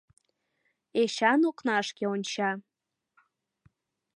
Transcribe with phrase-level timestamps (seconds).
[1.01, 2.51] Эчан окнашке онча.